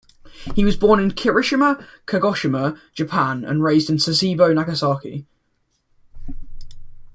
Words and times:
He 0.55 0.65
was 0.65 0.75
born 0.75 0.99
in 0.99 1.11
Kirishima, 1.11 1.85
Kagoshima, 2.07 2.75
Japan 2.95 3.45
and 3.45 3.63
raised 3.63 3.87
in 3.87 3.97
Sasebo, 3.97 4.51
Nagasaki. 4.51 5.27